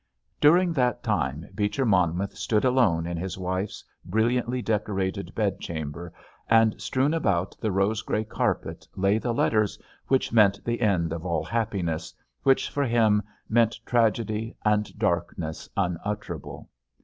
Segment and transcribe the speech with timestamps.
[0.39, 6.11] During that time Beecher Monmouth stood alone in his wife's brilliantly decorated bedchamber,
[6.49, 9.77] and strewn about the rose grey carpet lay the letters
[10.07, 16.67] which meant the end of all happiness, which for him meant tragedy and darkness unutterable.